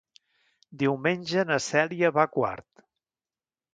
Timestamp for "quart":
2.39-2.87